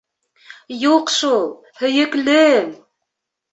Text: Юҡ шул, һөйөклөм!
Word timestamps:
Юҡ 0.83 1.11
шул, 1.17 1.45
һөйөклөм! 1.83 2.75